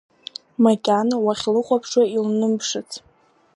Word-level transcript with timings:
Макьана 0.63 1.15
уахьлыхәаԥшуа 1.25 2.05
илнымԥшыц. 2.15 2.89